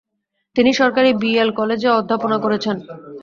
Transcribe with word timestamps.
তিনি 0.55 0.71
সরকারি 0.73 1.09
বি.এল 1.21 1.49
কলেজে 1.59 1.89
অধ্যাপনা 1.99 2.37
করেছেন। 2.39 2.75